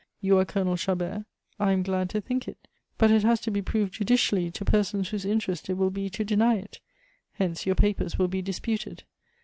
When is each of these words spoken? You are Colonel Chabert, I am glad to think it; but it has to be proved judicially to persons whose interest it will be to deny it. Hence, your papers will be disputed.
You 0.19 0.39
are 0.39 0.45
Colonel 0.45 0.77
Chabert, 0.77 1.25
I 1.59 1.73
am 1.73 1.83
glad 1.83 2.09
to 2.09 2.21
think 2.21 2.47
it; 2.47 2.67
but 2.97 3.11
it 3.11 3.21
has 3.21 3.39
to 3.41 3.51
be 3.51 3.61
proved 3.61 3.93
judicially 3.93 4.49
to 4.49 4.65
persons 4.65 5.09
whose 5.09 5.25
interest 5.25 5.69
it 5.69 5.75
will 5.75 5.91
be 5.91 6.09
to 6.09 6.25
deny 6.25 6.55
it. 6.55 6.79
Hence, 7.33 7.67
your 7.67 7.75
papers 7.75 8.17
will 8.17 8.27
be 8.27 8.41
disputed. 8.41 9.03